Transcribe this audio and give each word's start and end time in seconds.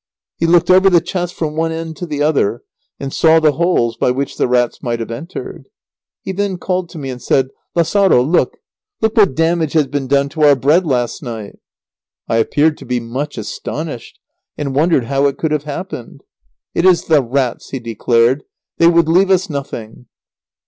He 0.37 0.47
looked 0.47 0.71
over 0.71 0.89
the 0.89 0.99
chest 0.99 1.35
from 1.35 1.55
one 1.55 1.71
end 1.71 1.95
to 1.97 2.07
the 2.07 2.23
other, 2.23 2.63
and 2.99 3.13
saw 3.13 3.39
the 3.39 3.51
holes 3.51 3.97
by 3.97 4.09
which 4.09 4.35
the 4.37 4.47
rats 4.47 4.81
might 4.81 4.99
have 4.99 5.11
entered. 5.11 5.69
He 6.23 6.31
then 6.31 6.57
called 6.57 6.89
to 6.89 6.97
me 6.97 7.11
and 7.11 7.21
said: 7.21 7.49
"Lazaro, 7.75 8.23
look! 8.23 8.57
Look 8.99 9.15
what 9.15 9.35
damage 9.35 9.73
has 9.73 9.85
been 9.85 10.07
done 10.07 10.27
to 10.29 10.41
our 10.41 10.55
bread 10.55 10.87
last 10.87 11.21
night!" 11.21 11.59
I 12.27 12.37
appeared 12.37 12.79
to 12.79 12.85
be 12.87 12.99
much 12.99 13.37
astonished, 13.37 14.17
and 14.57 14.73
wondered 14.73 15.05
how 15.05 15.27
it 15.27 15.37
could 15.37 15.51
have 15.51 15.65
happened. 15.65 16.21
[Sidenote: 16.73 16.85
It 16.87 16.87
was 16.87 17.03
the 17.05 17.21
rats.] 17.21 17.21
"It 17.21 17.21
is 17.21 17.29
the 17.29 17.29
rats," 17.29 17.69
he 17.69 17.79
declared, 17.79 18.43
"they 18.79 18.87
would 18.87 19.07
leave 19.07 19.29
us 19.29 19.51
nothing." 19.51 20.07